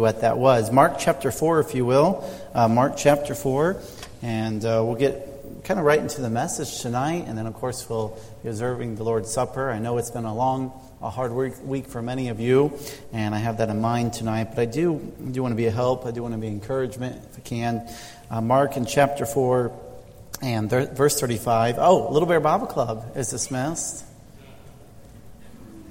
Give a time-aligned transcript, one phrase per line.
[0.00, 0.72] what that was.
[0.72, 2.26] Mark chapter 4, if you will.
[2.54, 3.76] Uh, Mark chapter 4.
[4.22, 7.26] And uh, we'll get kind of right into the message tonight.
[7.26, 9.70] And then, of course, we'll be observing the Lord's Supper.
[9.70, 12.72] I know it's been a long, a hard week, for many of you.
[13.12, 14.54] And I have that in mind tonight.
[14.54, 16.06] But I do, do want to be a help.
[16.06, 17.86] I do want to be encouragement, if I can.
[18.30, 19.78] Uh, Mark in chapter 4
[20.40, 21.74] and th- verse 35.
[21.78, 24.06] Oh, Little Bear Bible Club is dismissed.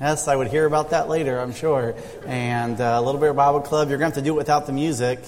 [0.02, 1.93] Yes, I would hear about that later, I'm sure.
[2.25, 4.38] And uh, a little bit of Bible Club, you're going to have to do it
[4.38, 5.20] without the music.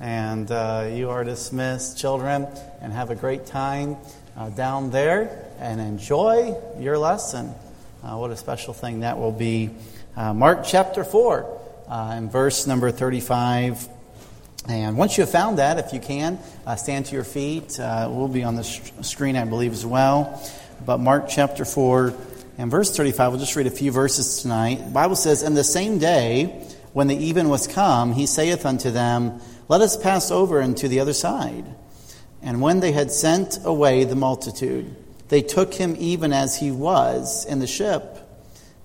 [0.00, 2.46] And uh, you are dismissed, children,
[2.80, 3.98] and have a great time
[4.34, 7.52] uh, down there and enjoy your lesson.
[8.02, 9.68] Uh, what a special thing that will be.
[10.16, 13.86] Uh, Mark chapter 4 uh, and verse number 35.
[14.70, 16.38] And once you have found that, if you can,
[16.78, 17.78] stand to your feet.
[17.78, 20.42] it will be on the sh- screen, I believe, as well.
[20.86, 22.14] But Mark chapter 4
[22.56, 24.76] and verse 35, we'll just read a few verses tonight.
[24.76, 28.92] The Bible says, And the same day, when the even was come, he saith unto
[28.92, 31.64] them, Let us pass over into the other side.
[32.42, 34.94] And when they had sent away the multitude,
[35.28, 38.18] they took him even as he was in the ship.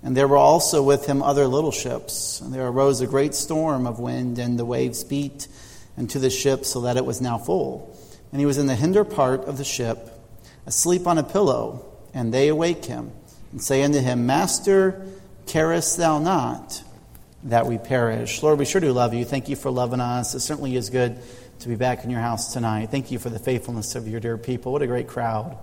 [0.02, 2.42] And there were also with him other little ships.
[2.42, 5.48] And there arose a great storm of wind, and the waves beat
[5.96, 7.96] into the ship so that it was now full.
[8.32, 10.10] And he was in the hinder part of the ship,
[10.66, 13.12] asleep on a pillow, and they awake him
[13.52, 15.06] and say unto him, Master,
[15.46, 16.84] carest thou not
[17.44, 18.44] that we perish?
[18.44, 19.26] Lord, we sure do love you.
[19.26, 20.36] Thank you for loving us.
[20.36, 21.18] It certainly is good
[21.60, 22.90] to be back in your house tonight.
[22.92, 24.72] Thank you for the faithfulness of your dear people.
[24.72, 25.58] What a great crowd.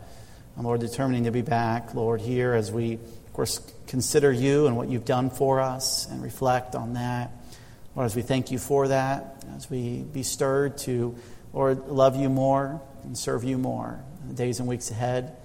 [0.56, 4.76] And Lord, determining to be back, Lord, here as we, of course, consider you and
[4.76, 7.30] what you've done for us and reflect on that.
[7.94, 11.16] Lord, as we thank you for that, as we be stirred to,
[11.52, 15.36] Lord, love you more and serve you more in the days and weeks ahead.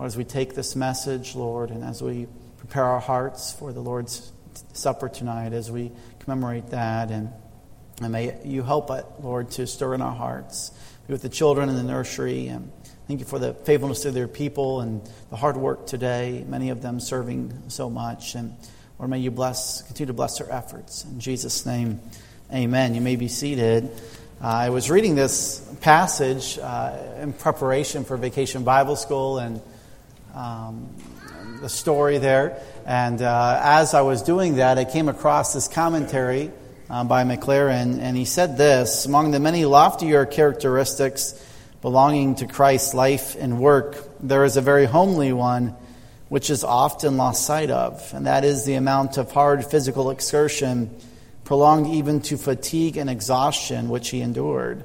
[0.00, 3.82] Lord, as we take this message, Lord, and as we prepare our hearts for the
[3.82, 4.32] Lord's
[4.72, 7.30] Supper tonight, as we commemorate that, and,
[8.00, 10.70] and may you help it, Lord, to stir in our hearts.
[11.06, 12.72] Be with the children in the nursery, and
[13.08, 16.80] thank you for the faithfulness of their people and the hard work today, many of
[16.80, 18.34] them serving so much.
[18.34, 18.56] And
[18.98, 21.04] Lord, may you bless, continue to bless their efforts.
[21.04, 22.00] In Jesus' name,
[22.50, 22.94] amen.
[22.94, 23.90] You may be seated.
[24.42, 29.60] Uh, I was reading this passage uh, in preparation for Vacation Bible School, and
[30.34, 30.94] um,
[31.60, 32.60] the story there.
[32.86, 36.50] And uh, as I was doing that, I came across this commentary
[36.88, 41.40] uh, by Maclaren, and he said this Among the many loftier characteristics
[41.82, 45.76] belonging to Christ's life and work, there is a very homely one
[46.28, 50.94] which is often lost sight of, and that is the amount of hard physical exertion,
[51.44, 54.84] prolonged even to fatigue and exhaustion, which he endured.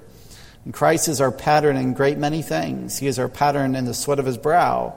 [0.63, 2.97] And Christ is our pattern in great many things.
[2.97, 4.95] He is our pattern in the sweat of his brow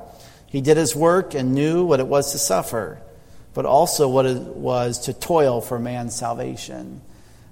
[0.48, 3.00] he did his work and knew what it was to suffer,
[3.54, 7.03] but also what it was to toil for man's salvation.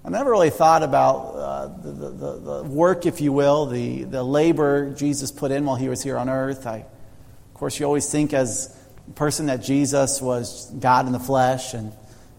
[0.05, 4.23] I never really thought about uh, the, the, the, work, if you will, the, the
[4.23, 6.67] labor Jesus put in while he was here on earth.
[6.67, 8.75] I, of course, you always think as
[9.09, 11.93] a person that Jesus was God in the flesh and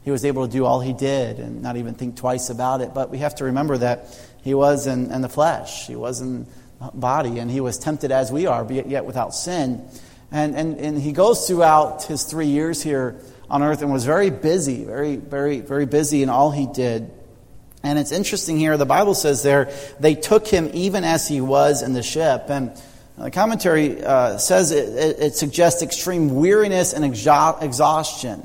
[0.05, 2.93] he was able to do all he did and not even think twice about it.
[2.93, 6.47] But we have to remember that he was in, in the flesh, he was in
[6.93, 9.85] body, and he was tempted as we are, yet without sin.
[10.31, 14.29] And, and, and he goes throughout his three years here on earth and was very
[14.29, 17.09] busy, very, very, very busy in all he did.
[17.83, 21.81] And it's interesting here, the Bible says there, they took him even as he was
[21.81, 22.45] in the ship.
[22.49, 22.71] And
[23.17, 28.43] the commentary uh, says it, it, it, suggests extreme weariness and exhaustion.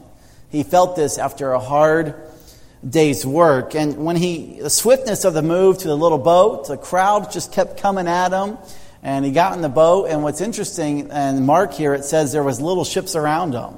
[0.50, 2.14] He felt this after a hard
[2.88, 3.75] day's work.
[3.75, 7.53] And when he, the swiftness of the move to the little boat, the crowd just
[7.53, 8.59] kept coming at him.
[9.02, 12.44] And he got in the boat, and what's interesting, and Mark here, it says there
[12.44, 13.74] was little ships around him.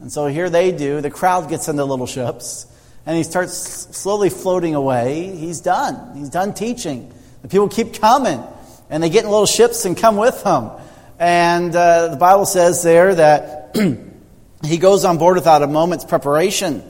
[0.00, 1.00] And so here they do.
[1.00, 2.66] The crowd gets into little ships,
[3.06, 5.34] and he starts slowly floating away.
[5.36, 6.16] He's done.
[6.16, 7.12] He's done teaching.
[7.42, 8.42] The people keep coming,
[8.90, 10.70] and they get in little ships and come with him.
[11.20, 13.76] And uh, the Bible says there that
[14.64, 16.82] he goes on board without a moment's preparation.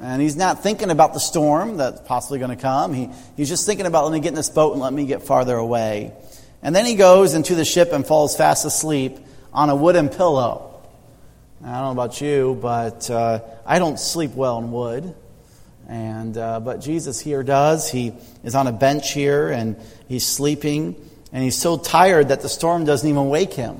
[0.00, 2.94] And he's not thinking about the storm that's possibly going to come.
[2.94, 5.22] He, he's just thinking about, let me get in this boat and let me get
[5.22, 6.12] farther away.
[6.62, 9.18] And then he goes into the ship and falls fast asleep
[9.52, 10.80] on a wooden pillow.
[11.64, 15.14] I don't know about you, but uh, I don't sleep well in wood.
[15.88, 17.90] And, uh, but Jesus here does.
[17.90, 18.12] He
[18.44, 19.76] is on a bench here and
[20.06, 20.94] he's sleeping.
[21.32, 23.76] And he's so tired that the storm doesn't even wake him.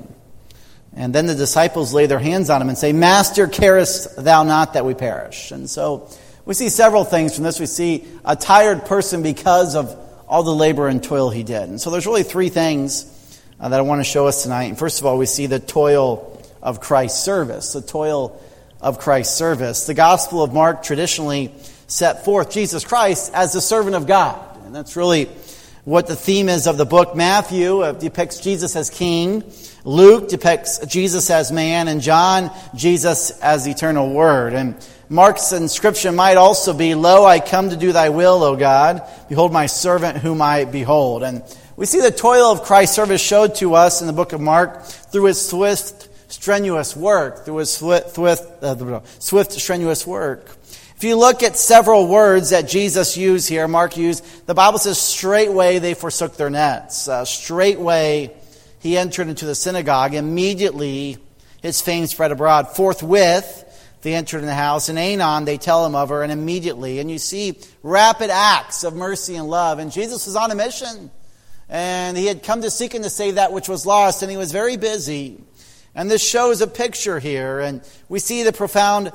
[0.94, 4.72] And then the disciples lay their hands on him and say, Master, carest thou not
[4.72, 5.52] that we perish?
[5.52, 6.10] And so
[6.44, 7.60] we see several things from this.
[7.60, 11.68] We see a tired person because of all the labor and toil he did.
[11.68, 13.14] And so there's really three things
[13.58, 14.64] uh, that I want to show us tonight.
[14.64, 18.40] And first of all, we see the toil of Christ's service, the toil
[18.80, 19.86] of Christ's service.
[19.86, 21.52] The Gospel of Mark traditionally
[21.86, 24.64] set forth Jesus Christ as the servant of God.
[24.66, 25.24] And that's really
[25.84, 27.16] what the theme is of the book.
[27.16, 29.42] Matthew uh, depicts Jesus as king.
[29.84, 31.88] Luke depicts Jesus as man.
[31.88, 34.52] And John, Jesus as eternal word.
[34.52, 34.76] And
[35.10, 39.02] Mark's inscription might also be, Lo, I come to do thy will, O God.
[39.28, 41.22] Behold my servant whom I behold.
[41.22, 41.42] And
[41.76, 44.84] we see the toil of Christ's service showed to us in the book of Mark
[44.84, 50.44] through his swift, strenuous work, through his swift, swift, uh, swift strenuous work.
[50.96, 55.00] If you look at several words that Jesus used here, Mark used, the Bible says,
[55.00, 57.08] straightway they forsook their nets.
[57.08, 58.34] Uh, straightway
[58.80, 60.12] he entered into the synagogue.
[60.12, 61.16] Immediately
[61.62, 62.74] his fame spread abroad.
[62.74, 63.64] Forthwith
[64.02, 64.88] they entered in the house.
[64.88, 66.98] And Anon, they tell him of her, and immediately.
[66.98, 69.78] And you see rapid acts of mercy and love.
[69.78, 71.10] And Jesus was on a mission.
[71.68, 74.22] And he had come to seek and to save that which was lost.
[74.22, 75.38] And he was very busy.
[75.94, 77.60] And this shows a picture here.
[77.60, 79.12] And we see the profound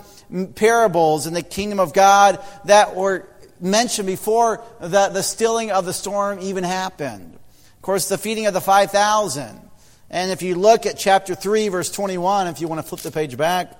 [0.56, 3.28] parables in the kingdom of God that were
[3.60, 7.34] mentioned before the, the stilling of the storm even happened.
[7.78, 9.62] Of course, the feeding of the 5,000.
[10.10, 13.12] And if you look at chapter 3, verse 21, if you want to flip the
[13.12, 13.80] page back,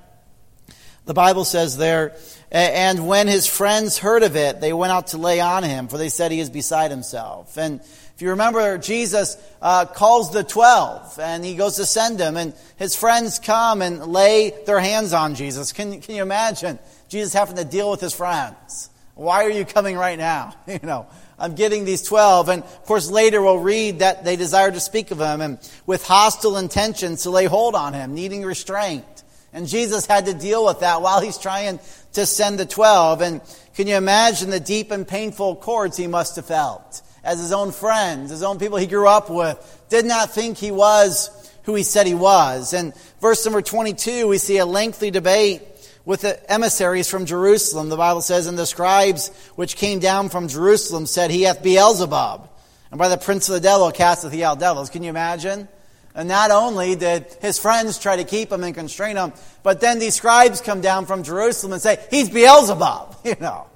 [1.06, 2.16] the Bible says there,
[2.52, 5.98] and when his friends heard of it, they went out to lay on him, for
[5.98, 7.58] they said he is beside himself.
[7.58, 7.82] And
[8.16, 12.54] if you remember, Jesus uh, calls the twelve, and he goes to send them, and
[12.78, 15.72] his friends come and lay their hands on Jesus.
[15.72, 16.80] Can, can you imagine
[17.10, 18.90] Jesus having to deal with his friends?
[19.16, 20.56] Why are you coming right now?
[20.68, 21.08] You know,
[21.38, 22.50] I'm getting these 12.
[22.50, 26.06] And of course, later we'll read that they desire to speak of him and with
[26.06, 29.06] hostile intentions to lay hold on him, needing restraint.
[29.54, 31.80] And Jesus had to deal with that while he's trying
[32.14, 33.22] to send the 12.
[33.22, 33.42] And
[33.76, 37.02] can you imagine the deep and painful chords he must have felt?
[37.24, 40.72] as his own friends, his own people he grew up with, did not think he
[40.72, 42.74] was who he said he was.
[42.74, 45.62] And verse number 22, we see a lengthy debate
[46.06, 47.88] with the emissaries from Jerusalem.
[47.88, 52.50] The Bible says, And the scribes which came down from Jerusalem said, He hath Beelzebub,
[52.92, 54.90] and by the prince of the devil casteth he out devils.
[54.90, 55.70] Can you imagine?
[56.16, 59.34] And not only did his friends try to keep him and constrain him,
[59.64, 63.68] but then these scribes come down from Jerusalem and say, He's Beelzebub, you know.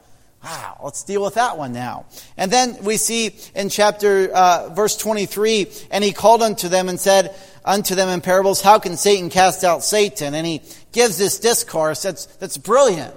[0.43, 2.05] Wow, let's deal with that one now.
[2.37, 6.99] And then we see in chapter, uh, verse 23, and he called unto them and
[6.99, 7.35] said
[7.65, 10.33] unto them in parables, How can Satan cast out Satan?
[10.35, 10.61] And he
[10.91, 13.13] gives this discourse that's, that's brilliant.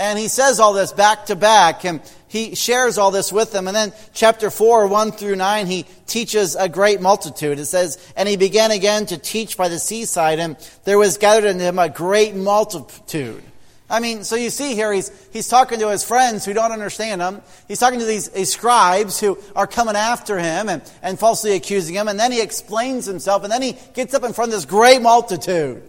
[0.00, 3.68] And he says all this back to back, and he shares all this with them.
[3.68, 7.58] And then chapter 4, 1 through 9, he teaches a great multitude.
[7.58, 11.44] It says, And he began again to teach by the seaside, and there was gathered
[11.44, 13.44] in him a great multitude
[13.90, 17.20] I mean, so you see here, he's, he's talking to his friends who don't understand
[17.20, 17.42] him.
[17.66, 21.96] He's talking to these, these scribes who are coming after him and, and falsely accusing
[21.96, 22.06] him.
[22.06, 23.42] And then he explains himself.
[23.42, 25.82] And then he gets up in front of this great multitude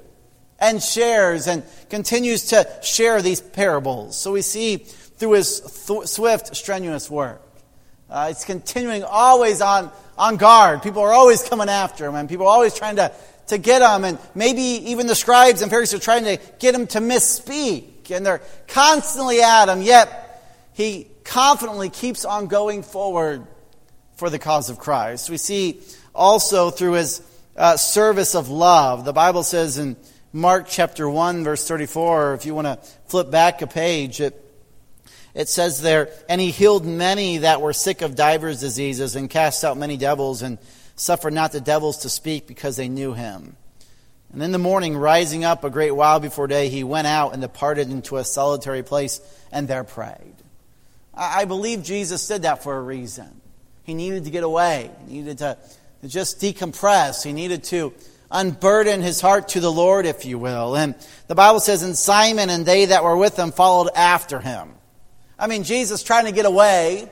[0.61, 4.15] and shares and continues to share these parables.
[4.15, 7.41] So we see through his th- swift, strenuous work.
[8.09, 10.83] Uh, it's continuing always on, on guard.
[10.83, 13.11] People are always coming after him, and people are always trying to,
[13.47, 14.05] to get him.
[14.05, 18.25] And maybe even the scribes and Pharisees are trying to get him to misspeak and
[18.25, 20.43] they're constantly at him, yet
[20.73, 23.45] he confidently keeps on going forward
[24.15, 25.29] for the cause of Christ.
[25.29, 25.81] We see
[26.13, 27.21] also through his
[27.55, 29.05] uh, service of love.
[29.05, 29.95] The Bible says in
[30.33, 34.41] Mark chapter 1, verse 34, if you want to flip back a page, it,
[35.33, 39.65] it says there, And he healed many that were sick of divers diseases, and cast
[39.65, 40.57] out many devils, and
[40.95, 43.57] suffered not the devils to speak because they knew him.
[44.31, 47.41] And in the morning, rising up a great while before day, he went out and
[47.41, 49.19] departed into a solitary place
[49.51, 50.35] and there prayed.
[51.13, 53.41] I believe Jesus did that for a reason.
[53.83, 55.57] He needed to get away, he needed to
[56.07, 57.93] just decompress, he needed to
[58.31, 60.75] unburden his heart to the Lord, if you will.
[60.75, 60.95] And
[61.27, 64.73] the Bible says, And Simon and they that were with him followed after him.
[65.37, 67.09] I mean, Jesus trying to get away,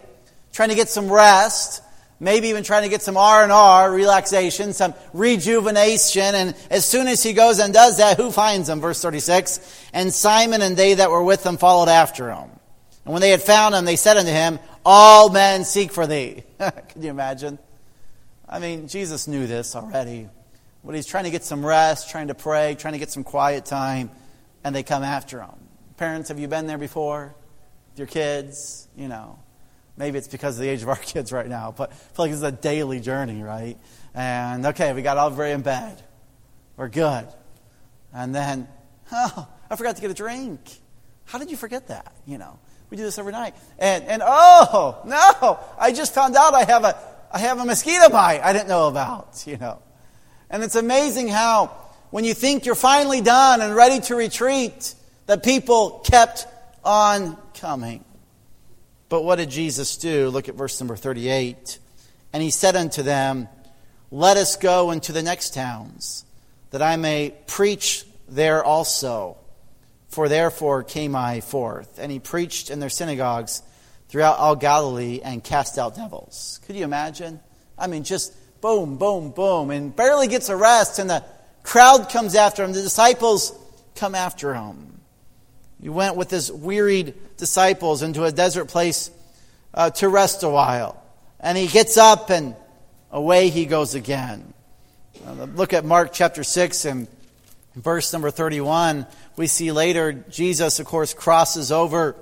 [0.53, 1.83] trying to get some rest
[2.19, 6.35] maybe even trying to get some R&R, relaxation, some rejuvenation.
[6.35, 8.81] And as soon as he goes and does that, who finds him?
[8.81, 9.89] Verse 36.
[9.93, 12.49] And Simon and they that were with him followed after him.
[13.05, 16.43] And when they had found him, they said unto him, All men seek for thee.
[16.59, 17.57] Can you imagine?
[18.47, 20.27] I mean, Jesus knew this already.
[20.83, 23.65] But he's trying to get some rest, trying to pray, trying to get some quiet
[23.65, 24.11] time,
[24.63, 25.51] and they come after him.
[25.97, 27.35] Parents, have you been there before?
[27.91, 28.87] With your kids?
[28.95, 29.39] You know.
[29.99, 32.31] Maybe it's because of the age of our kids right now, but I feel like
[32.31, 33.77] this is a daily journey, right?
[34.15, 36.01] And okay, we got everybody in bed.
[36.77, 37.27] We're good.
[38.13, 38.69] And then,
[39.11, 40.61] oh, I forgot to get a drink.
[41.25, 42.15] How did you forget that?
[42.25, 42.57] You know,
[42.89, 43.53] we do this every night.
[43.77, 46.97] And, and oh, no, I just found out I have a,
[47.31, 49.81] I have a mosquito bite I didn't know about, you know.
[50.49, 51.67] And it's amazing how
[52.09, 54.95] when you think you're finally done and ready to retreat,
[55.27, 56.47] that people kept
[56.83, 58.03] on coming.
[59.09, 60.29] But what did Jesus do?
[60.29, 61.77] Look at verse number 38.
[62.33, 63.47] And he said unto them,
[64.11, 66.25] Let us go into the next towns,
[66.71, 69.37] that I may preach there also.
[70.09, 71.99] For therefore came I forth.
[71.99, 73.61] And he preached in their synagogues
[74.07, 76.59] throughout all Galilee and cast out devils.
[76.65, 77.39] Could you imagine?
[77.77, 81.23] I mean, just boom, boom, boom, and barely gets a rest, and the
[81.63, 82.73] crowd comes after him.
[82.73, 83.57] The disciples
[83.95, 84.99] come after him.
[85.81, 89.11] He went with his wearied disciples into a desert place
[89.73, 91.01] uh, to rest a while.
[91.39, 92.55] And he gets up and
[93.11, 94.53] away he goes again.
[95.25, 97.07] Uh, look at Mark chapter 6 and
[97.75, 99.05] verse number 31.
[99.37, 102.15] We see later Jesus, of course, crosses over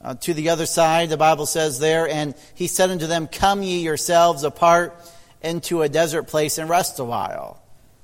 [0.00, 3.64] uh, to the other side, the Bible says there, and he said unto them, Come
[3.64, 4.96] ye yourselves apart
[5.42, 7.62] into a desert place and rest a while.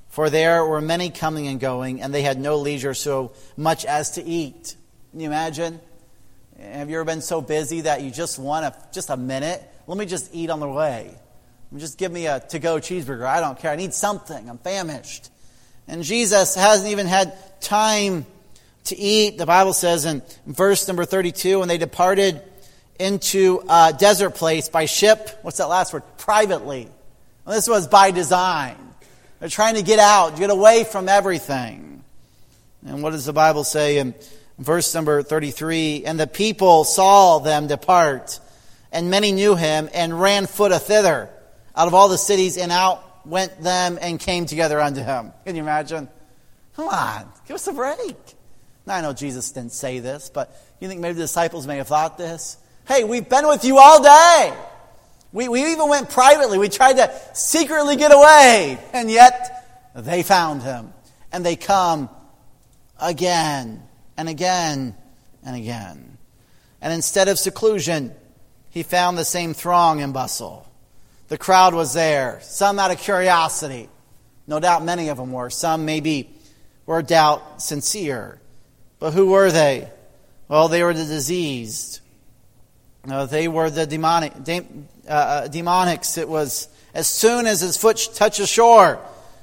[0.09, 4.13] For there were many coming and going, and they had no leisure so much as
[4.13, 4.77] to eat.
[5.11, 5.81] Can you imagine?
[6.61, 9.63] Have you ever been so busy that you just want a, just a minute?
[9.87, 11.15] Let me just eat on the way.
[11.77, 13.27] Just give me a to go cheeseburger.
[13.27, 13.73] I don't care.
[13.73, 14.49] I need something.
[14.49, 15.31] I'm famished.
[15.89, 18.27] And Jesus hasn't even had time
[18.85, 19.39] to eat.
[19.39, 22.41] The Bible says in verse number 32 when they departed
[22.99, 26.05] into a desert place by ship, what's that last word?
[26.19, 26.89] Privately.
[27.45, 28.77] Well, this was by design.
[29.39, 32.03] They're trying to get out, get away from everything.
[32.87, 34.15] And what does the Bible say in
[34.59, 36.05] verse number 33?
[36.07, 38.41] And the people saw them depart,
[38.93, 41.29] and many knew him, and ran foot a thither
[41.77, 45.33] out of all the cities, and out went them and came together unto him.
[45.45, 46.09] Can you imagine?
[46.77, 48.17] Come on, give us a break.
[48.87, 51.89] Now, I know Jesus didn't say this, but you think maybe the disciples may have
[51.89, 52.59] thought this?
[52.87, 54.53] Hey, we've been with you all day.
[55.35, 56.59] We, we even went privately.
[56.59, 58.79] We tried to secretly get away.
[58.93, 60.95] And yet, they found him.
[61.33, 62.09] And they come
[63.01, 63.83] again
[64.17, 64.95] and again
[65.45, 66.19] and again.
[66.81, 68.15] And instead of seclusion,
[68.71, 70.71] he found the same throng and bustle.
[71.27, 73.89] The crowd was there, some out of curiosity.
[74.47, 75.51] No doubt many of them were.
[75.51, 76.31] Some maybe
[76.87, 78.41] were doubt sincere.
[79.01, 79.91] But who were they?
[80.47, 82.01] Well, they were the diseased.
[83.07, 86.17] No, they were the demonic, uh, uh, demonics.
[86.17, 88.99] It was as soon as his foot touches shore,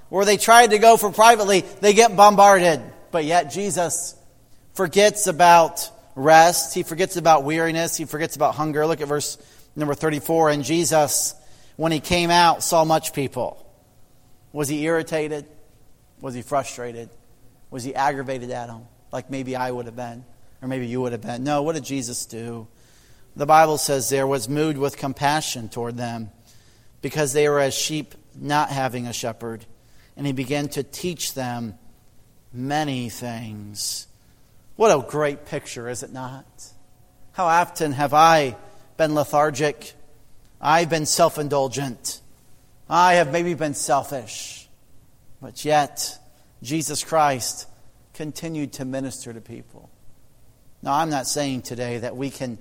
[0.09, 2.81] where they tried to go for privately, they get bombarded.
[3.11, 4.15] But yet Jesus
[4.73, 6.73] forgets about rest.
[6.73, 7.97] He forgets about weariness.
[7.97, 8.87] He forgets about hunger.
[8.87, 9.37] Look at verse
[9.75, 10.49] number 34.
[10.49, 11.35] And Jesus,
[11.75, 13.65] when he came out, saw much people.
[14.53, 15.45] Was he irritated?
[16.19, 17.09] Was he frustrated?
[17.69, 18.87] Was he aggravated at them?
[19.11, 20.23] Like maybe I would have been,
[20.61, 21.43] or maybe you would have been.
[21.43, 22.67] No, what did Jesus do?
[23.35, 26.31] The Bible says there, was moved with compassion toward them
[27.01, 29.65] because they were as sheep not having a shepherd.
[30.17, 31.75] And he began to teach them
[32.53, 34.07] many things.
[34.75, 36.45] What a great picture, is it not?
[37.33, 38.57] How often have I
[38.97, 39.93] been lethargic?
[40.59, 42.21] I've been self indulgent.
[42.89, 44.67] I have maybe been selfish.
[45.41, 46.19] But yet,
[46.61, 47.67] Jesus Christ
[48.13, 49.89] continued to minister to people.
[50.83, 52.57] Now, I'm not saying today that we can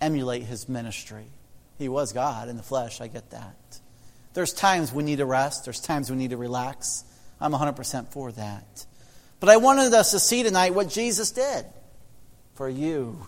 [0.00, 1.26] emulate his ministry.
[1.78, 3.80] He was God in the flesh, I get that.
[4.34, 7.04] There's times we need to rest, there's times we need to relax.
[7.40, 8.86] I'm 100% for that.
[9.40, 11.64] But I wanted us to see tonight what Jesus did
[12.54, 13.26] for you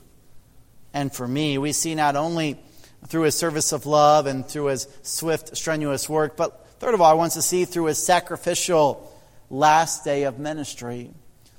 [0.92, 1.58] and for me.
[1.58, 2.60] We see not only
[3.06, 7.10] through his service of love and through his swift, strenuous work, but third of all,
[7.10, 9.12] I want us to see through his sacrificial
[9.48, 11.10] last day of ministry.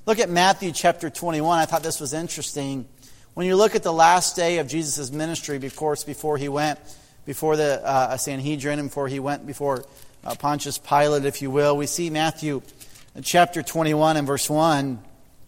[0.06, 1.60] Look at Matthew chapter 21.
[1.60, 2.88] I thought this was interesting.
[3.34, 6.80] When you look at the last day of Jesus' ministry, of course, before he went
[7.26, 9.86] before the uh, Sanhedrin and before he went before
[10.26, 12.62] uh, Pontius Pilate, if you will, we see Matthew
[13.24, 15.00] chapter 21 and verse 1.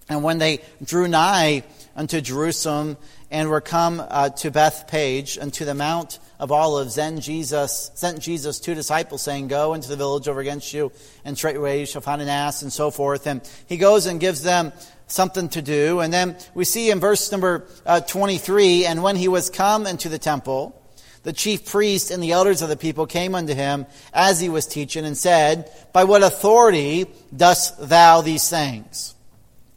[0.08, 1.64] And when they drew nigh
[1.94, 2.96] unto Jerusalem
[3.30, 8.62] and were come uh, to Bethphage unto the Mount of Olives, then Jesus sent Jesus
[8.62, 10.94] two disciples, saying, Go into the village over against you,
[11.26, 13.28] and straightway you shall find an ass, and so forth.
[13.28, 14.72] And he goes and gives them
[15.14, 16.00] something to do.
[16.00, 20.10] And then we see in verse number uh, 23 and when he was come into
[20.10, 20.80] the temple,
[21.24, 24.68] the chief priest and the elders of the people came unto him as he was
[24.68, 27.06] teaching and said, By what authority
[27.36, 29.16] dost thou these things?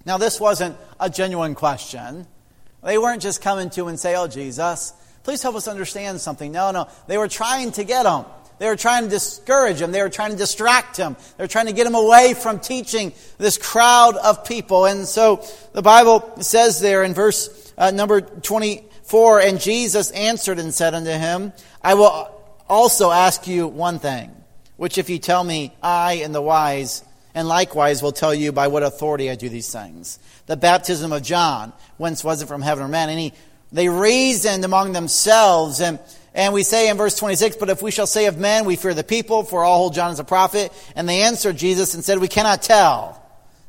[0.05, 2.27] Now, this wasn't a genuine question.
[2.83, 6.51] They weren't just coming to and say, Oh, Jesus, please help us understand something.
[6.51, 6.89] No, no.
[7.07, 8.25] They were trying to get him.
[8.59, 9.93] They were trying to discourage him.
[9.93, 11.17] They were trying to distract him.
[11.37, 14.87] They were trying to get him away from teaching this crowd of people.
[14.87, 20.73] And so the Bible says there in verse uh, number 24, and Jesus answered and
[20.73, 22.31] said unto him, I will
[22.69, 24.35] also ask you one thing,
[24.77, 28.69] which if you tell me, I and the wise, and likewise will tell you by
[28.69, 30.19] what authority I do these things.
[30.47, 33.11] The baptism of John, whence was it from heaven or man?
[33.11, 33.35] And he
[33.71, 35.99] They reasoned among themselves and
[36.37, 38.93] and we say in verse 26, but if we shall say of men, we fear
[38.93, 40.71] the people, for all hold John as a prophet.
[40.95, 43.21] And they answered Jesus and said, we cannot tell.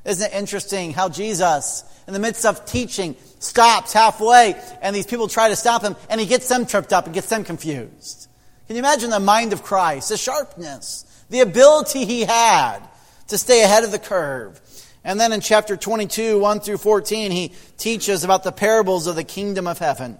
[0.03, 5.29] Isn't it interesting how Jesus, in the midst of teaching, stops halfway and these people
[5.29, 8.27] try to stop him and he gets them tripped up and gets them confused.
[8.67, 12.79] Can you imagine the mind of Christ, the sharpness, the ability he had
[13.27, 14.59] to stay ahead of the curve?
[15.05, 19.23] And then in chapter 22, 1 through 14, he teaches about the parables of the
[19.23, 20.17] kingdom of heaven.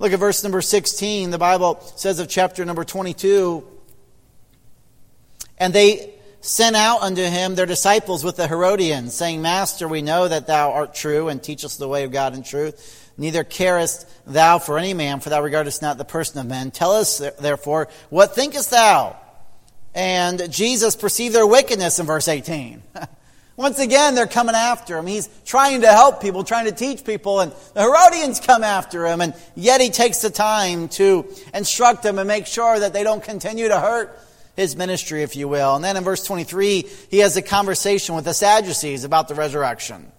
[0.00, 1.30] Look at verse number 16.
[1.30, 3.62] The Bible says of chapter number 22
[5.58, 10.26] And they sent out unto him their disciples with the Herodians, saying, Master, we know
[10.26, 13.12] that thou art true and teachest the way of God in truth.
[13.18, 16.70] Neither carest thou for any man, for thou regardest not the person of men.
[16.70, 19.18] Tell us, therefore, what thinkest thou?
[19.94, 22.82] And Jesus perceived their wickedness in verse 18.
[23.60, 25.06] Once again, they're coming after him.
[25.06, 29.20] He's trying to help people, trying to teach people, and the Herodians come after him,
[29.20, 33.22] and yet he takes the time to instruct them and make sure that they don't
[33.22, 34.18] continue to hurt
[34.56, 35.76] his ministry, if you will.
[35.76, 40.10] And then in verse 23, he has a conversation with the Sadducees about the resurrection.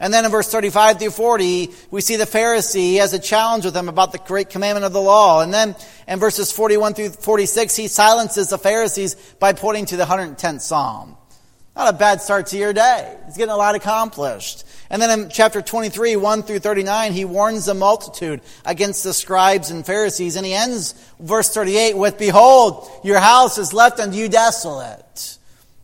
[0.00, 2.80] And then in verse 35 through 40, we see the Pharisee.
[2.80, 5.40] He has a challenge with them about the great commandment of the law.
[5.40, 5.76] And then
[6.08, 11.14] in verses 41 through 46, he silences the Pharisees by pointing to the 110th Psalm.
[11.78, 13.16] Not a bad start to your day.
[13.26, 14.64] He's getting a lot accomplished.
[14.90, 19.70] And then in chapter 23, 1 through 39, he warns the multitude against the scribes
[19.70, 20.34] and Pharisees.
[20.34, 25.38] And he ends verse 38 with, Behold, your house is left unto you desolate.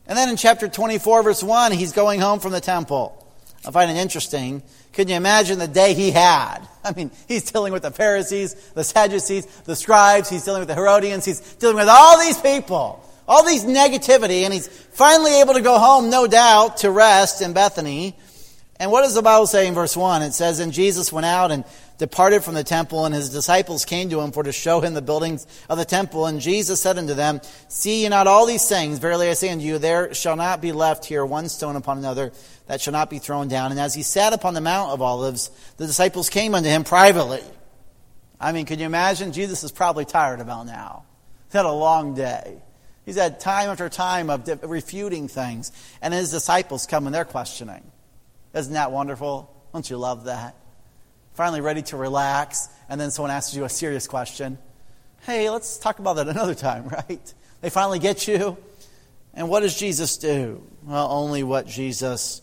[0.09, 3.25] And then in chapter 24, verse 1, he's going home from the temple.
[3.65, 4.65] I find it interesting.
[4.95, 6.59] Can you imagine the day he had?
[6.85, 10.75] I mean, he's dealing with the Pharisees, the Sadducees, the scribes, he's dealing with the
[10.75, 15.63] Herodians, he's dealing with all these people all these negativity, and he's finally able to
[15.63, 18.17] go home, no doubt, to rest in Bethany.
[18.79, 20.23] And what does the Bible say in verse 1?
[20.23, 21.65] It says, And Jesus went out and
[21.99, 25.03] departed from the temple, and his disciples came to him for to show him the
[25.03, 26.27] buildings of the temple.
[26.27, 28.99] And Jesus said unto them, See ye not all these things?
[28.99, 32.33] Verily I say unto you, there shall not be left here one stone upon another
[32.67, 33.71] that shall not be thrown down.
[33.71, 37.43] And as he sat upon the Mount of Olives, the disciples came unto him privately.
[38.41, 39.33] I mean, can you imagine?
[39.33, 41.05] Jesus is probably tired about now.
[41.47, 42.61] He's had a long day.
[43.05, 45.73] He's had time after time of refuting things.
[46.01, 47.83] And his disciples come and they're questioning.
[48.55, 49.51] Isn't that wonderful?
[49.73, 50.57] Don't you love that?
[51.35, 54.57] Finally ready to relax, and then someone asks you a serious question.
[55.23, 57.35] Hey, let's talk about that another time, right?
[57.61, 58.57] They finally get you.
[59.35, 60.63] And what does Jesus do?
[60.85, 62.41] Well, only what Jesus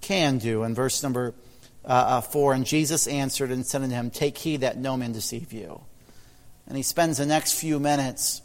[0.00, 0.64] can do.
[0.64, 1.34] In verse number
[1.84, 5.12] uh, uh, 4, and Jesus answered and said unto him, Take heed that no man
[5.12, 5.80] deceive you.
[6.66, 8.42] And he spends the next few minutes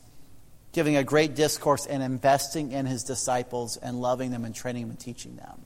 [0.71, 4.91] giving a great discourse and investing in his disciples and loving them and training them
[4.91, 5.62] and teaching them,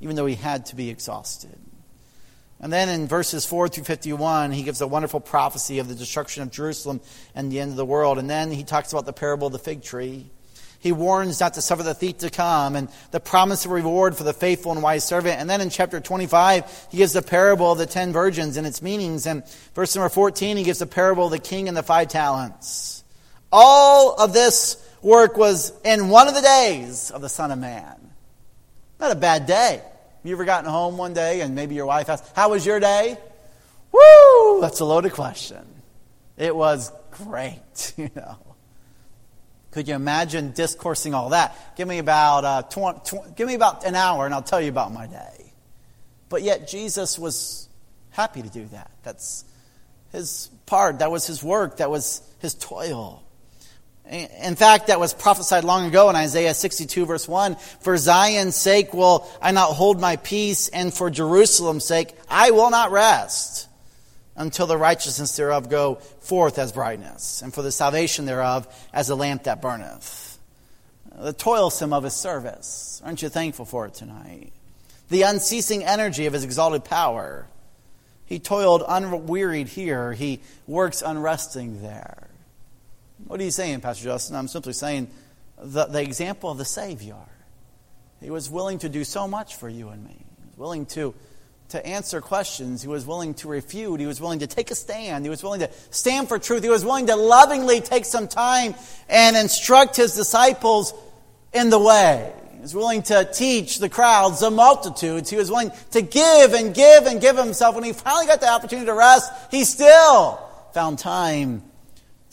[0.00, 1.58] even though he had to be exhausted.
[2.60, 6.44] And then in verses 4 through 51, he gives a wonderful prophecy of the destruction
[6.44, 7.00] of Jerusalem
[7.34, 8.18] and the end of the world.
[8.18, 10.30] And then he talks about the parable of the fig tree.
[10.78, 14.22] He warns not to suffer the thief to come and the promise of reward for
[14.24, 15.40] the faithful and wise servant.
[15.40, 18.82] And then in chapter 25, he gives the parable of the ten virgins and its
[18.82, 19.26] meanings.
[19.26, 22.91] And verse number 14, he gives the parable of the king and the five talents.
[23.52, 27.96] All of this work was in one of the days of the Son of Man.
[28.98, 29.82] Not a bad day.
[30.24, 33.18] You ever gotten home one day and maybe your wife asked, How was your day?
[33.92, 34.60] Woo!
[34.60, 35.64] That's a loaded question.
[36.36, 38.38] It was great, you know.
[39.72, 41.76] Could you imagine discoursing all that?
[41.76, 44.68] Give me about uh, 20, 20, give me about an hour, and I'll tell you
[44.68, 45.52] about my day.
[46.28, 47.68] But yet Jesus was
[48.10, 48.90] happy to do that.
[49.02, 49.44] That's
[50.12, 50.98] his part.
[50.98, 51.78] That was his work.
[51.78, 53.22] That was his toil.
[54.10, 57.56] In fact, that was prophesied long ago in Isaiah 62, verse 1.
[57.80, 62.70] For Zion's sake will I not hold my peace, and for Jerusalem's sake I will
[62.70, 63.68] not rest
[64.36, 69.14] until the righteousness thereof go forth as brightness, and for the salvation thereof as a
[69.14, 70.38] lamp that burneth.
[71.14, 73.00] The toilsome of his service.
[73.04, 74.52] Aren't you thankful for it tonight?
[75.10, 77.46] The unceasing energy of his exalted power.
[78.24, 82.28] He toiled unwearied here, he works unresting there.
[83.26, 84.36] What are you saying, Pastor Justin?
[84.36, 85.10] I'm simply saying
[85.58, 87.16] the, the example of the Savior.
[88.20, 90.16] He was willing to do so much for you and me.
[90.16, 91.14] He was willing to,
[91.70, 92.82] to answer questions.
[92.82, 94.00] He was willing to refute.
[94.00, 95.24] He was willing to take a stand.
[95.24, 96.62] He was willing to stand for truth.
[96.62, 98.74] He was willing to lovingly take some time
[99.08, 100.94] and instruct his disciples
[101.52, 102.32] in the way.
[102.54, 105.30] He was willing to teach the crowds, the multitudes.
[105.30, 107.74] He was willing to give and give and give himself.
[107.74, 110.38] When he finally got the opportunity to rest, he still
[110.72, 111.62] found time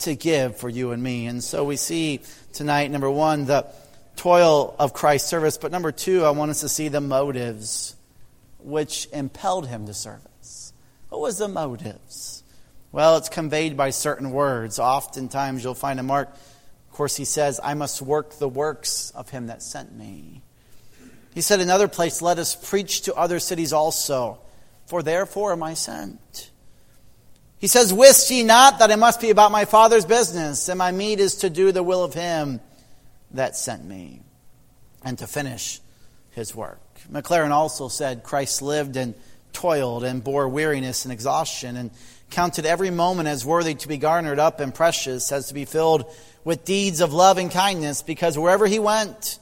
[0.00, 1.26] to give for you and me.
[1.26, 2.20] And so we see
[2.52, 3.66] tonight, number one, the
[4.16, 5.56] toil of Christ's service.
[5.56, 7.96] But number two, I want us to see the motives
[8.58, 10.72] which impelled him to service.
[11.08, 12.42] What was the motives?
[12.92, 14.78] Well, it's conveyed by certain words.
[14.78, 19.30] Oftentimes you'll find in Mark, of course, he says, I must work the works of
[19.30, 20.42] him that sent me.
[21.34, 24.40] He said another place, Let us preach to other cities also,
[24.86, 26.50] for therefore am I sent.
[27.60, 30.90] He says, Wist ye not that I must be about my Father's business, and my
[30.90, 32.60] meat is to do the will of him
[33.32, 34.22] that sent me,
[35.04, 35.80] and to finish
[36.30, 36.80] his work.
[37.12, 39.14] Maclaren also said, Christ lived and
[39.52, 41.90] toiled and bore weariness and exhaustion, and
[42.30, 46.10] counted every moment as worthy to be garnered up and precious, as to be filled
[46.44, 49.38] with deeds of love and kindness, because wherever he went,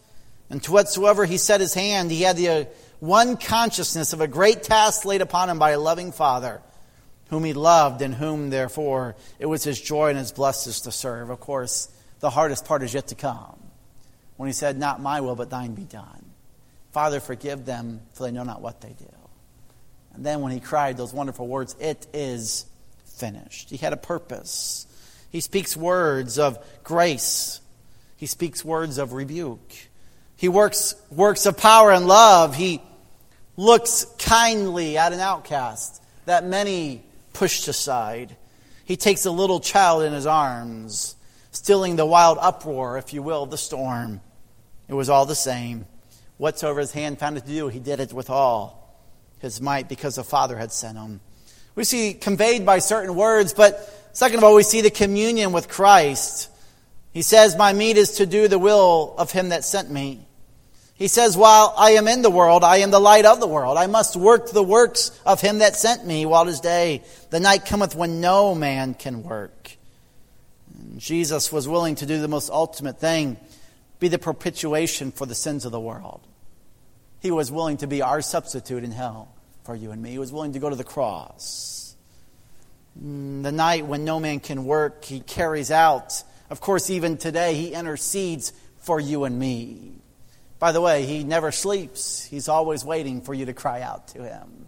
[0.51, 2.65] and to whatsoever he set his hand, he had the uh,
[2.99, 6.61] one consciousness of a great task laid upon him by a loving Father,
[7.29, 11.31] whom he loved, and whom, therefore, it was his joy and his blessings to serve.
[11.31, 11.89] Of course,
[12.21, 13.59] the hardest part is yet to come,
[14.37, 16.25] when he said, Not my will, but thine be done.
[16.93, 19.13] Father, forgive them, for they know not what they do.
[20.15, 22.67] And then when he cried those wonderful words, It is
[23.05, 23.71] finished.
[23.71, 24.87] He had a purpose.
[25.31, 27.61] He speaks words of grace,
[28.17, 29.71] he speaks words of rebuke.
[30.37, 32.55] He works works of power and love.
[32.55, 32.81] He
[33.57, 37.03] looks kindly at an outcast that many
[37.39, 38.37] pushed aside.
[38.85, 41.15] He takes a little child in his arms,
[41.53, 44.21] stilling the wild uproar, if you will, of the storm.
[44.89, 45.87] It was all the same.
[46.37, 48.79] Whatsoever his hand found it to do, he did it with all
[49.39, 51.21] his might because the Father had sent him.
[51.77, 55.69] We see conveyed by certain words, but second of all, we see the communion with
[55.69, 56.51] Christ.
[57.13, 60.27] He says, My meat is to do the will of him that sent me.
[60.99, 63.79] He says, While I am in the world, I am the light of the world.
[63.79, 67.05] I must work the works of him that sent me while it is day.
[67.31, 69.77] The night cometh when no man can work.
[70.77, 73.37] And Jesus was willing to do the most ultimate thing,
[74.01, 76.21] be the propitiation for the sins of the world.
[77.21, 79.29] He was willing to be our substitute in hell
[79.63, 80.11] for you and me.
[80.11, 81.95] He was willing to go to the cross.
[83.01, 86.25] Mm, the night when no man can work, he carries out.
[86.51, 89.93] Of course, even today, he intercedes for you and me.
[90.59, 92.25] By the way, he never sleeps.
[92.25, 94.67] He's always waiting for you to cry out to him.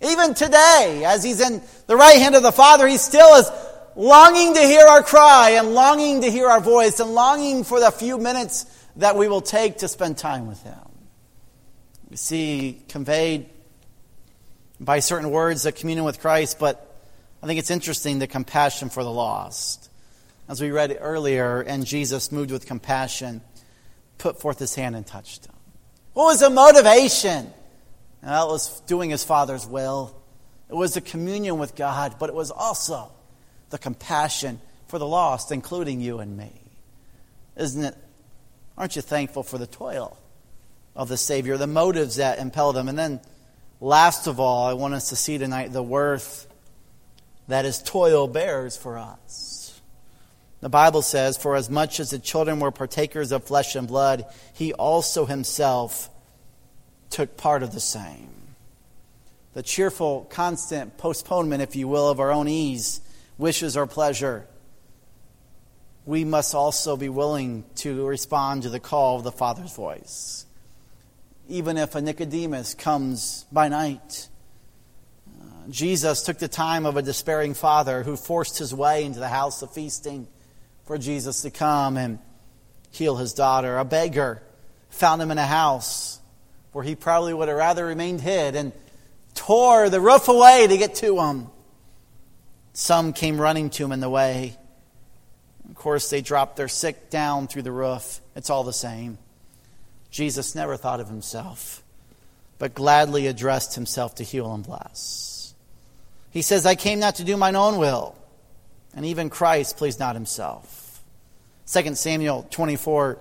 [0.00, 3.50] Even today, as he's in the right hand of the Father, he still is
[3.94, 7.90] longing to hear our cry and longing to hear our voice and longing for the
[7.90, 10.78] few minutes that we will take to spend time with him.
[12.10, 13.46] We see conveyed
[14.80, 16.88] by certain words the communion with Christ, but
[17.42, 19.88] I think it's interesting the compassion for the lost.
[20.48, 23.40] As we read earlier, and Jesus moved with compassion
[24.22, 25.54] put forth his hand and touched him.
[26.12, 27.52] What was the motivation?
[28.22, 30.16] Well, it was doing his Father's will.
[30.70, 33.10] It was the communion with God, but it was also
[33.70, 36.52] the compassion for the lost, including you and me.
[37.56, 37.96] Isn't it?
[38.78, 40.16] Aren't you thankful for the toil
[40.94, 42.88] of the Savior, the motives that impel them?
[42.88, 43.20] And then,
[43.80, 46.46] last of all, I want us to see tonight the worth
[47.48, 49.61] that his toil bears for us.
[50.62, 54.24] The Bible says, For as much as the children were partakers of flesh and blood,
[54.54, 56.08] he also himself
[57.10, 58.30] took part of the same.
[59.54, 63.00] The cheerful, constant postponement, if you will, of our own ease,
[63.38, 64.46] wishes, or pleasure.
[66.06, 70.46] We must also be willing to respond to the call of the Father's voice.
[71.48, 74.28] Even if a Nicodemus comes by night,
[75.28, 79.28] uh, Jesus took the time of a despairing father who forced his way into the
[79.28, 80.28] house of feasting
[80.84, 82.18] for Jesus to come and
[82.90, 83.78] heal his daughter.
[83.78, 84.42] A beggar
[84.90, 86.20] found him in a house
[86.72, 88.72] where he probably would have rather remained hid and
[89.34, 91.48] tore the roof away to get to him.
[92.72, 94.56] Some came running to him in the way.
[95.68, 98.20] Of course, they dropped their sick down through the roof.
[98.34, 99.18] It's all the same.
[100.10, 101.82] Jesus never thought of himself,
[102.58, 105.54] but gladly addressed himself to heal and bless.
[106.30, 108.14] He says, I came not to do mine own will,
[108.94, 111.02] and even Christ pleased not himself.
[111.66, 113.18] 2 Samuel 24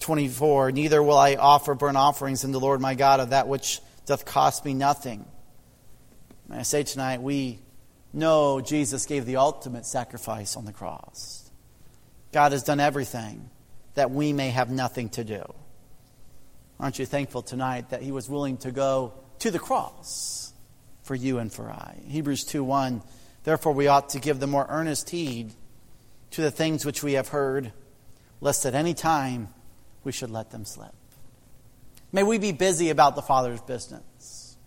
[0.00, 3.80] 24 Neither will I offer burnt offerings unto the Lord my God of that which
[4.06, 5.24] doth cost me nothing.
[6.48, 7.58] And I say tonight, we
[8.12, 11.50] know Jesus gave the ultimate sacrifice on the cross.
[12.32, 13.50] God has done everything
[13.94, 15.42] that we may have nothing to do.
[16.80, 20.52] Aren't you thankful tonight that He was willing to go to the cross
[21.02, 21.96] for you and for I?
[22.06, 23.02] Hebrews 2 1
[23.48, 25.54] Therefore, we ought to give the more earnest heed
[26.32, 27.72] to the things which we have heard,
[28.42, 29.48] lest at any time
[30.04, 30.92] we should let them slip.
[32.12, 34.58] May we be busy about the Father's business.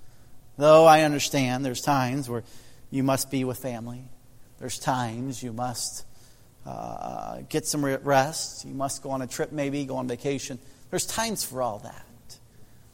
[0.58, 2.44] Though I understand there's times where
[2.90, 4.02] you must be with family,
[4.58, 6.04] there's times you must
[6.66, 10.58] uh, get some rest, you must go on a trip, maybe go on vacation.
[10.90, 12.40] There's times for all that.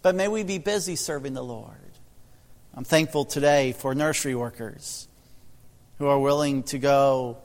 [0.02, 1.72] But may we be busy serving the Lord.
[2.74, 5.07] I'm thankful today for nursery workers
[5.98, 7.38] who are willing to go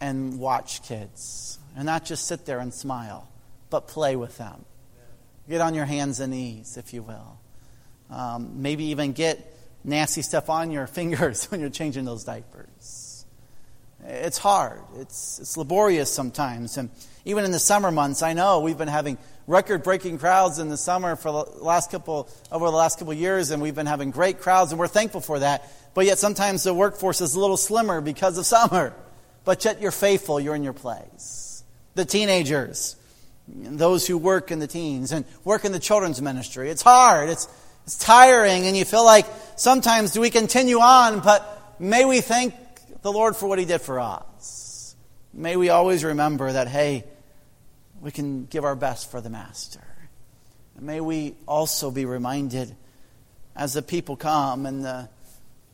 [0.00, 3.28] and watch kids and not just sit there and smile,
[3.70, 4.64] but play with them.
[5.48, 7.38] Get on your hands and knees, if you will.
[8.10, 13.24] Um, maybe even get nasty stuff on your fingers when you're changing those diapers.
[14.04, 14.80] It's hard.
[14.96, 16.78] It's, it's laborious sometimes.
[16.78, 16.90] And
[17.24, 19.18] even in the summer months, I know we've been having
[19.48, 23.60] record-breaking crowds in the summer for the last couple over the last couple years, and
[23.60, 25.68] we've been having great crowds, and we're thankful for that.
[25.94, 28.94] But yet, sometimes the workforce is a little slimmer because of summer.
[29.44, 30.38] But yet, you're faithful.
[30.38, 31.64] You're in your place.
[31.94, 32.94] The teenagers,
[33.48, 37.30] those who work in the teens and work in the children's ministry, it's hard.
[37.30, 37.48] It's
[37.88, 39.24] it's tiring, and you feel like
[39.56, 42.54] sometimes do we continue on, but may we thank
[43.00, 44.94] the Lord for what He did for us.
[45.32, 47.04] May we always remember that, hey,
[48.00, 49.84] we can give our best for the Master.
[50.76, 52.74] And may we also be reminded
[53.56, 55.06] as the people come and uh,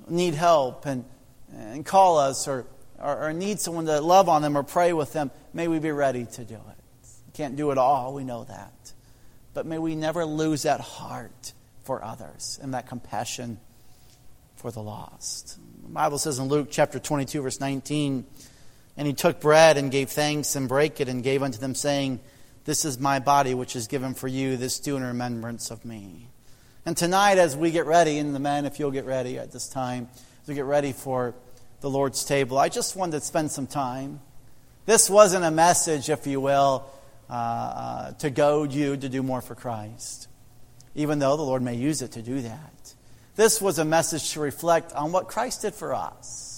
[0.08, 1.04] need help and,
[1.52, 2.66] and call us or,
[2.98, 5.90] or, or need someone to love on them or pray with them, may we be
[5.90, 7.08] ready to do it.
[7.34, 8.92] Can't do it all, we know that.
[9.52, 11.52] But may we never lose that heart
[11.84, 13.58] for others and that compassion
[14.56, 15.58] for the lost.
[15.82, 18.24] The Bible says in Luke chapter 22, verse 19,
[18.96, 22.20] and he took bread and gave thanks and brake it and gave unto them, saying,
[22.64, 24.56] This is my body which is given for you.
[24.56, 26.28] This do in remembrance of me.
[26.86, 29.68] And tonight, as we get ready, and the men, if you'll get ready at this
[29.68, 30.08] time,
[30.42, 31.34] as we get ready for
[31.80, 34.20] the Lord's table, I just wanted to spend some time.
[34.86, 36.84] This wasn't a message, if you will,
[37.30, 40.28] uh, uh, to goad you to do more for Christ
[40.94, 42.94] even though the Lord may use it to do that.
[43.36, 46.53] This was a message to reflect on what Christ did for us,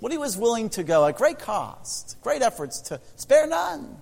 [0.00, 3.96] what he was willing to go at great cost, great efforts to spare none.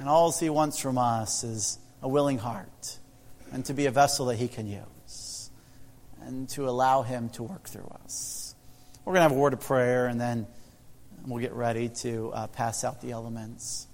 [0.00, 2.98] And all he wants from us is a willing heart
[3.52, 5.50] and to be a vessel that he can use
[6.22, 8.54] and to allow him to work through us.
[9.04, 10.46] We're going to have a word of prayer and then
[11.26, 13.86] we'll get ready to uh, pass out the elements.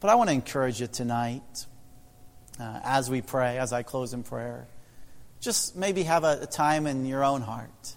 [0.00, 1.66] But I want to encourage you tonight
[2.58, 4.66] uh, as we pray, as I close in prayer,
[5.40, 7.96] just maybe have a, a time in your own heart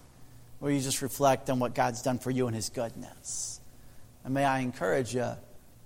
[0.63, 3.59] where you just reflect on what God's done for you and His goodness.
[4.23, 5.27] And may I encourage you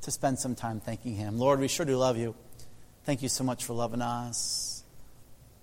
[0.02, 1.40] to spend some time thanking Him.
[1.40, 2.36] Lord, we sure do love you.
[3.04, 4.84] Thank you so much for loving us.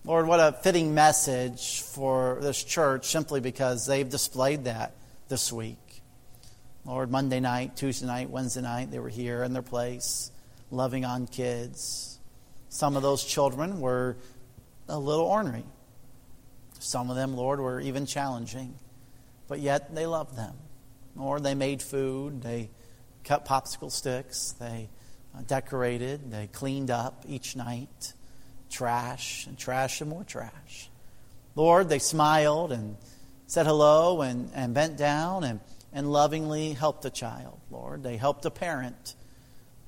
[0.04, 4.96] Lord, what a fitting message for this church simply because they've displayed that
[5.28, 6.02] this week.
[6.84, 10.32] Lord, Monday night, Tuesday night, Wednesday night, they were here in their place,
[10.72, 12.18] loving on kids
[12.74, 14.16] some of those children were
[14.88, 15.62] a little ornery.
[16.80, 18.74] Some of them, Lord, were even challenging.
[19.48, 20.54] But yet they loved them.
[21.18, 22.70] Or they made food, they
[23.22, 24.88] cut popsicle sticks, they
[25.36, 28.12] uh, decorated, they cleaned up each night.
[28.70, 30.90] Trash and trash and more trash.
[31.54, 32.96] Lord, they smiled and
[33.46, 35.60] said hello and, and bent down and,
[35.92, 37.60] and lovingly helped a child.
[37.70, 39.14] Lord, they helped a parent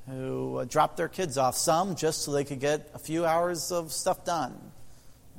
[0.09, 3.73] who uh, dropped their kids off, some just so they could get a few hours
[3.73, 4.57] of stuff done,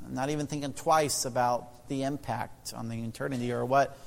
[0.10, 3.97] not even thinking twice about the impact on the eternity or what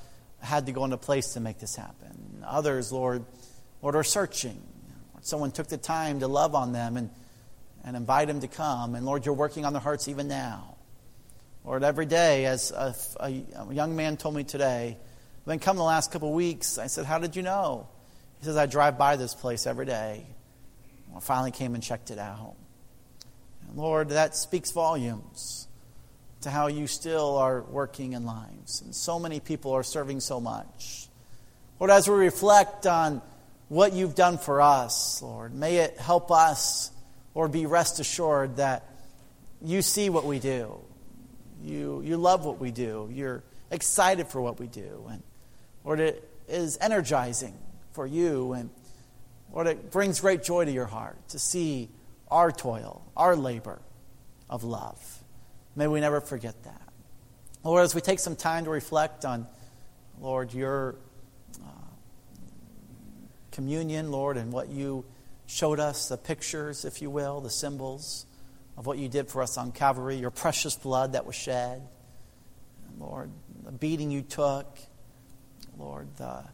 [0.41, 2.45] had to go into place to make this happen.
[2.47, 3.25] Others, Lord,
[3.83, 4.61] Lord, are searching.
[5.23, 7.11] Someone took the time to love on them and,
[7.85, 8.95] and invite them to come.
[8.95, 10.77] And Lord, you're working on their hearts even now.
[11.65, 14.97] Lord, every day, as a, a, young man told me today,
[15.47, 16.79] been coming the last couple of weeks.
[16.79, 17.89] I said, How did you know?
[18.39, 20.27] He says, I drive by this place every day.
[21.15, 22.55] I finally came and checked it out.
[23.69, 25.69] And Lord, that speaks volumes
[26.43, 28.83] to how you still are working in lives.
[28.83, 31.09] And so many people are serving so much.
[31.79, 33.23] Lord, as we reflect on
[33.69, 36.91] what you've done for us, Lord, may it help us,
[37.35, 38.85] Lord, be rest assured that
[39.63, 40.79] you see what we do.
[41.63, 43.09] You, you love what we do.
[43.13, 45.07] You're excited for what we do.
[45.11, 45.23] And
[45.85, 47.57] Lord, it is energizing
[47.93, 48.71] for you and
[49.53, 51.89] Lord, it brings great joy to your heart to see
[52.31, 53.81] our toil, our labor
[54.49, 55.20] of love.
[55.81, 56.83] May we never forget that.
[57.65, 59.47] Lord, as we take some time to reflect on,
[60.21, 60.97] Lord, your
[61.59, 61.69] uh,
[63.51, 65.07] communion, Lord, and what you
[65.47, 68.27] showed us, the pictures, if you will, the symbols
[68.77, 71.81] of what you did for us on Calvary, your precious blood that was shed.
[72.99, 73.31] Lord,
[73.65, 74.79] the beating you took,
[75.79, 76.45] Lord, the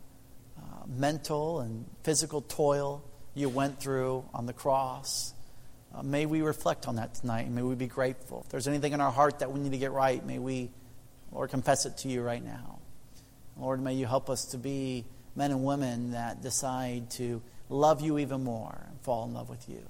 [0.86, 3.02] mental and physical toil
[3.34, 5.34] you went through on the cross.
[5.94, 8.42] Uh, may we reflect on that tonight may we be grateful.
[8.44, 10.70] If there's anything in our heart that we need to get right, may we,
[11.32, 12.78] Lord, confess it to you right now.
[13.58, 18.18] Lord, may you help us to be men and women that decide to love you
[18.18, 19.82] even more and fall in love with you.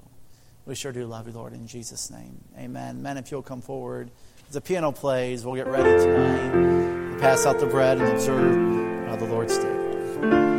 [0.67, 2.41] We sure do love you, Lord, in Jesus' name.
[2.59, 3.03] Amen.
[3.03, 4.11] Men, if you'll come forward,
[4.49, 9.09] As the piano plays, we'll get ready tonight to pass out the bread and observe
[9.09, 10.56] uh, the Lord's table.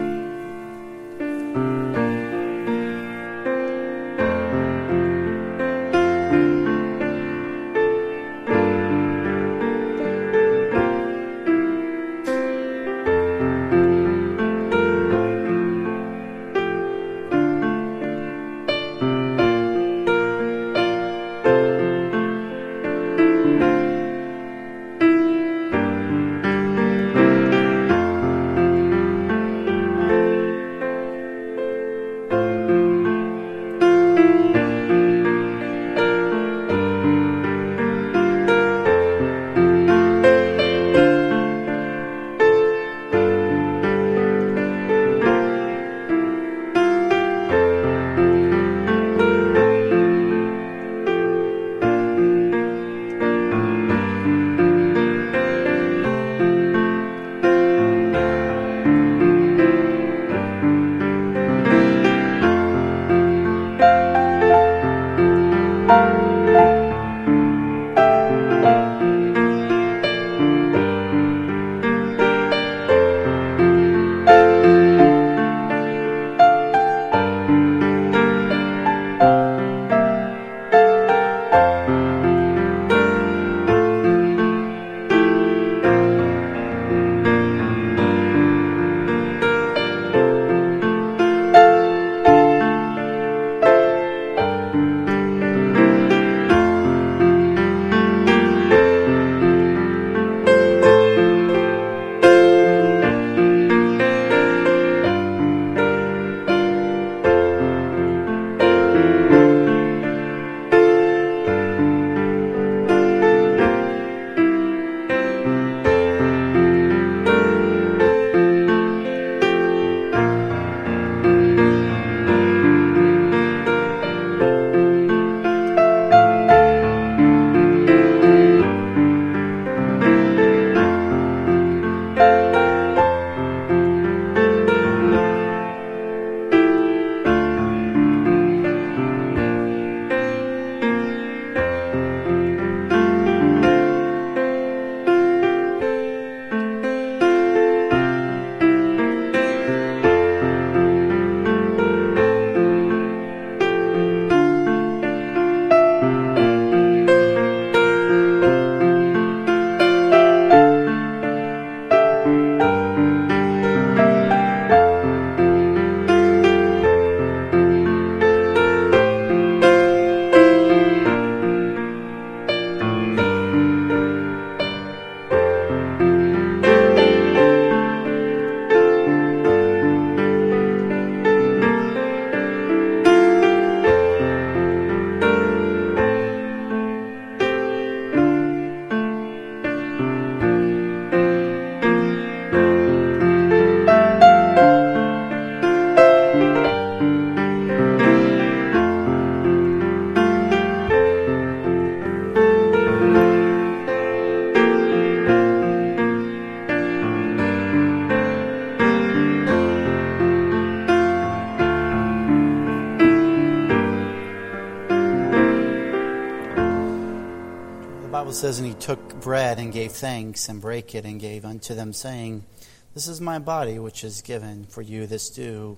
[218.34, 221.94] Says, And he took bread and gave thanks and brake it and gave unto them,
[221.94, 222.46] saying,
[222.94, 225.08] This is my body which is given for you.
[225.08, 225.78] This do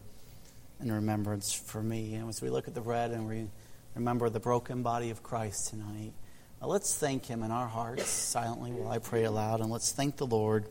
[0.79, 2.15] in remembrance for me.
[2.15, 3.47] And as we look at the bread and we
[3.95, 6.13] remember the broken body of Christ tonight,
[6.61, 9.61] uh, let's thank him in our hearts silently while I pray aloud.
[9.61, 10.65] And let's thank the Lord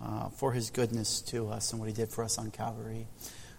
[0.00, 3.06] uh, for his goodness to us and what he did for us on Calvary.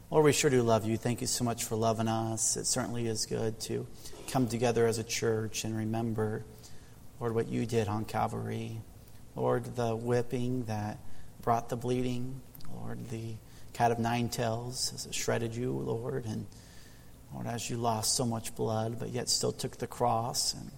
[0.09, 0.97] Lord, we sure do love you.
[0.97, 2.57] Thank you so much for loving us.
[2.57, 3.87] It certainly is good to
[4.27, 6.43] come together as a church and remember
[7.21, 8.81] Lord, what you did on Calvary.
[9.35, 10.97] Lord, the whipping that
[11.43, 12.41] brought the bleeding.
[12.73, 13.35] Lord, the
[13.73, 16.25] cat of nine tails as it shredded you, Lord.
[16.25, 16.47] And
[17.31, 20.71] Lord, as you lost so much blood, but yet still took the cross and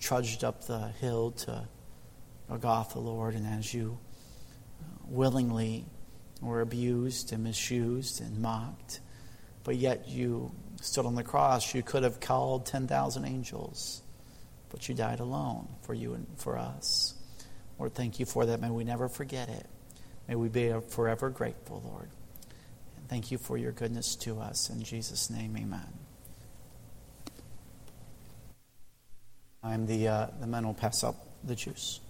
[0.00, 1.68] trudged up the hill to
[2.48, 3.34] Golgotha, Lord.
[3.34, 3.98] And as you
[5.04, 5.84] willingly
[6.40, 9.00] were abused and misused and mocked,
[9.62, 14.00] but yet you stood on the cross, you could have called 10,000 angels
[14.76, 17.14] but you died alone for you and for us.
[17.78, 18.60] Lord, thank you for that.
[18.60, 19.66] May we never forget it.
[20.28, 22.10] May we be forever grateful, Lord.
[22.98, 24.68] And thank you for your goodness to us.
[24.68, 25.80] In Jesus' name, amen.
[29.62, 32.00] I'm the, uh, the men will pass up the juice.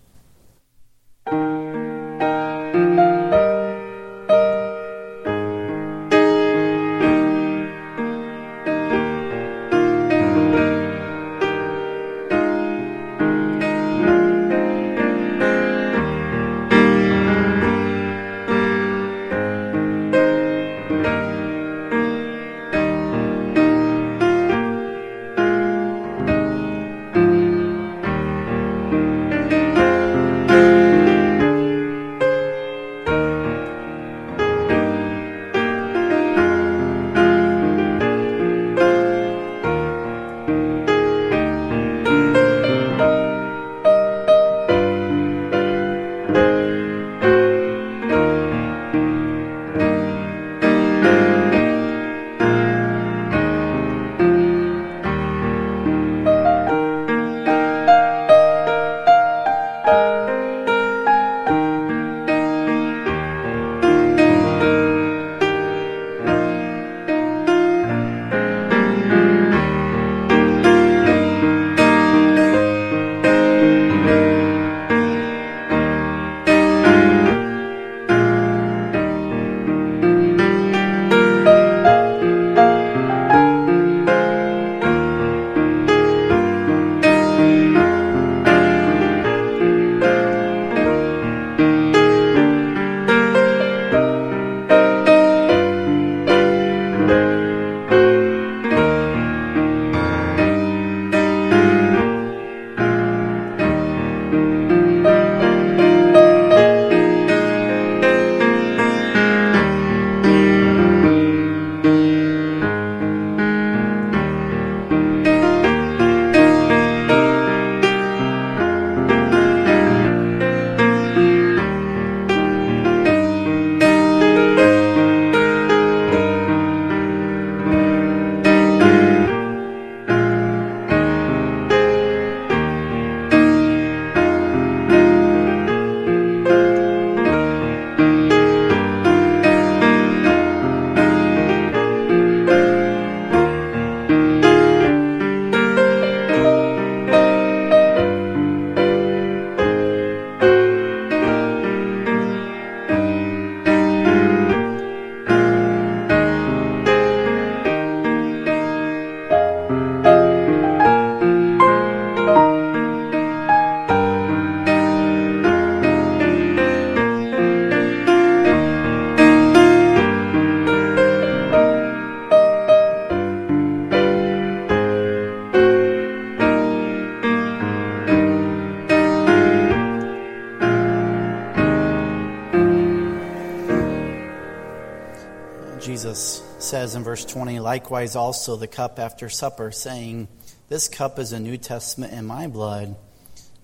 [187.17, 190.29] Verse 20, likewise also the cup after supper, saying,
[190.69, 192.95] This cup is a New Testament in my blood,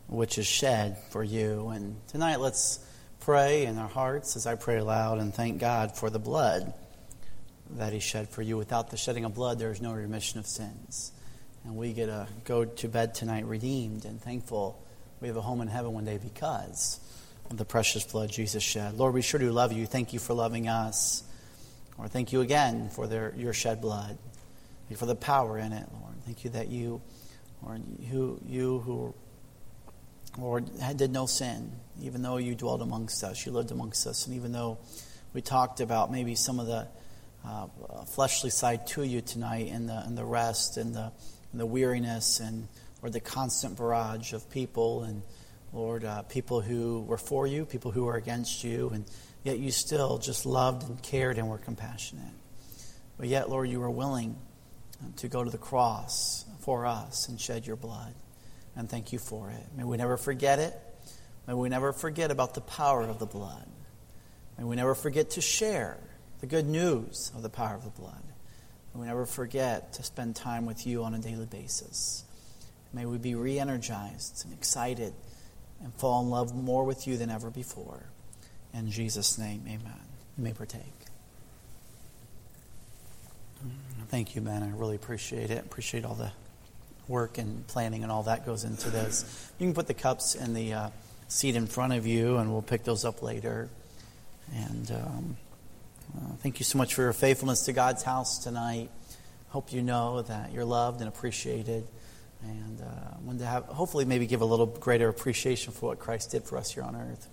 [0.07, 1.69] which is shed for you.
[1.69, 2.79] And tonight let's
[3.21, 6.73] pray in our hearts as I pray aloud and thank God for the blood
[7.73, 8.57] that He shed for you.
[8.57, 11.13] Without the shedding of blood, there is no remission of sins.
[11.65, 14.83] And we get to go to bed tonight redeemed and thankful
[15.21, 17.01] we have a home in heaven one day because
[17.51, 18.95] of the precious blood Jesus shed.
[18.95, 19.85] Lord, we sure do love you.
[19.85, 21.23] Thank you for loving us.
[21.99, 24.19] Lord, thank you again for their, your shed blood.
[24.95, 26.15] For the power in it, Lord.
[26.27, 27.01] Thank you that you,
[27.63, 29.15] Lord, you, you who,
[30.39, 31.73] Lord, did no sin,
[32.03, 34.77] even though you dwelled amongst us, you lived amongst us, and even though
[35.33, 36.89] we talked about maybe some of the
[37.43, 37.67] uh,
[38.05, 41.11] fleshly side to you tonight, and the and the rest, and the
[41.53, 42.69] and the weariness, and
[43.01, 45.23] or the constant barrage of people, and
[45.73, 49.07] Lord, uh, people who were for you, people who were against you, and
[49.45, 52.35] yet you still just loved and cared and were compassionate.
[53.19, 54.37] But yet, Lord, you were willing
[55.01, 58.15] uh, to go to the cross for us and shed your blood.
[58.75, 59.65] And thank you for it.
[59.77, 60.75] May we never forget it.
[61.47, 63.69] May we never forget about the power of the blood.
[64.59, 65.99] May we never forget to share
[66.41, 68.23] the good news of the power of the blood.
[68.95, 72.25] May we never forget to spend time with you on a daily basis.
[72.93, 75.15] May we be re energized and excited
[75.83, 78.05] and fall in love more with you than ever before.
[78.75, 80.01] In Jesus' name, amen.
[80.39, 80.83] You may partake.
[84.09, 84.63] Thank you, man.
[84.63, 85.65] I really appreciate it.
[85.65, 86.33] Appreciate all the
[87.09, 89.51] work and planning and all that goes into this.
[89.59, 90.91] You can put the cups in the uh,
[91.29, 93.69] seat in front of you, and we'll pick those up later.
[94.55, 95.37] And um,
[96.17, 98.91] uh, thank you so much for your faithfulness to God's house tonight.
[99.49, 101.87] Hope you know that you're loved and appreciated.
[102.43, 106.45] and uh, to have, hopefully, maybe give a little greater appreciation for what Christ did
[106.45, 107.29] for us here on earth.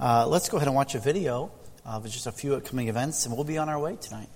[0.00, 1.52] Uh, let's go ahead and watch a video
[1.84, 4.28] of just a few upcoming events, and we'll be on our way tonight.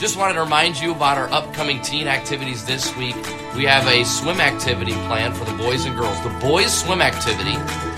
[0.00, 3.14] Just wanted to remind you about our upcoming teen activities this week.
[3.54, 6.20] We have a swim activity planned for the boys and girls.
[6.24, 7.54] The boys' swim activity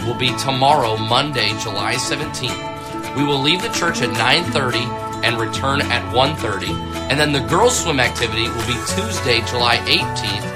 [0.07, 3.17] will be tomorrow, Monday, July 17th.
[3.17, 4.85] We will leave the church at 9:30
[5.25, 6.73] and return at 1:30.
[7.11, 10.47] And then the girls' swim activity will be Tuesday, July 18th,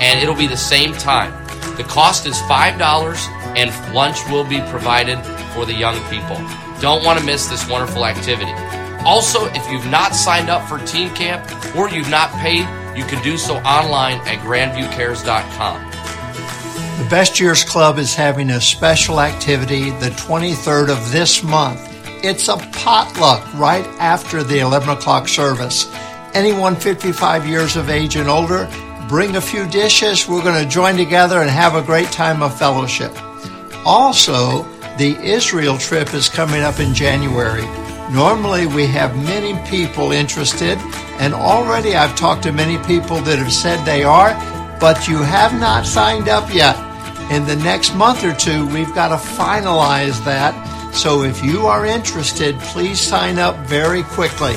[0.00, 1.32] and it'll be the same time.
[1.76, 5.18] The cost is $5 and lunch will be provided
[5.54, 6.36] for the young people.
[6.80, 8.52] Don't want to miss this wonderful activity.
[9.04, 11.42] Also, if you've not signed up for Teen Camp
[11.76, 15.91] or you've not paid, you can do so online at grandviewcares.com.
[17.02, 21.80] The Best Years Club is having a special activity the 23rd of this month.
[22.22, 25.92] It's a potluck right after the 11 o'clock service.
[26.32, 28.70] Anyone 55 years of age and older,
[29.08, 30.28] bring a few dishes.
[30.28, 33.10] We're going to join together and have a great time of fellowship.
[33.84, 34.62] Also,
[34.96, 37.66] the Israel trip is coming up in January.
[38.12, 40.78] Normally, we have many people interested,
[41.18, 44.34] and already I've talked to many people that have said they are,
[44.78, 46.91] but you have not signed up yet.
[47.32, 50.52] In the next month or two, we've got to finalize that.
[50.94, 54.52] So if you are interested, please sign up very quickly.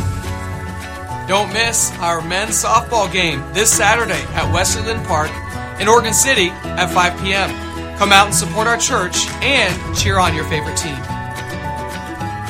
[1.25, 5.31] Don't miss our men's softball game this Saturday at Wesley Lynn Park
[5.79, 7.49] in Oregon City at 5 p.m.
[7.97, 10.97] Come out and support our church and cheer on your favorite team.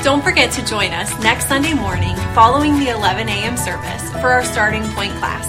[0.04, 3.58] Don't forget to join us next Sunday morning following the 11 a.m.
[3.58, 5.46] service for our starting point class.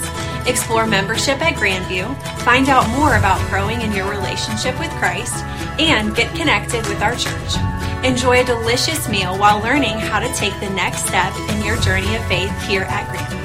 [0.47, 2.07] Explore membership at Grandview,
[2.42, 5.34] find out more about growing in your relationship with Christ,
[5.80, 7.57] and get connected with our church.
[8.05, 12.14] Enjoy a delicious meal while learning how to take the next step in your journey
[12.14, 13.36] of faith here at Grandview.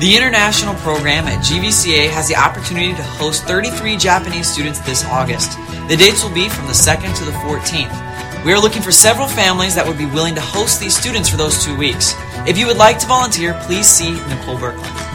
[0.00, 5.58] The international program at GVCA has the opportunity to host 33 Japanese students this August.
[5.88, 8.44] The dates will be from the 2nd to the 14th.
[8.44, 11.38] We are looking for several families that would be willing to host these students for
[11.38, 12.14] those two weeks.
[12.46, 15.07] If you would like to volunteer, please see Nicole Berkland.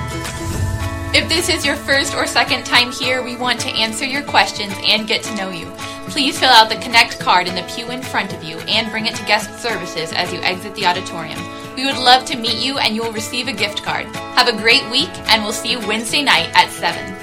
[1.16, 4.74] If this is your first or second time here, we want to answer your questions
[4.84, 5.72] and get to know you.
[6.09, 9.05] Please fill out the Connect card in the pew in front of you and bring
[9.05, 11.39] it to guest services as you exit the auditorium.
[11.76, 14.07] We would love to meet you and you will receive a gift card.
[14.07, 17.14] Have a great week and we'll see you Wednesday night at 7.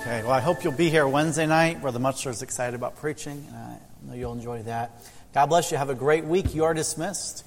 [0.00, 1.80] Okay, well, I hope you'll be here Wednesday night.
[1.80, 3.46] Brother Muchler is excited about preaching.
[3.54, 3.78] I
[4.08, 4.90] know you'll enjoy that.
[5.34, 5.78] God bless you.
[5.78, 6.52] Have a great week.
[6.52, 7.44] You are dismissed.